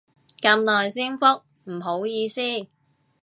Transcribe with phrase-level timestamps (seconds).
[0.39, 2.41] 咁耐先覆，唔好意思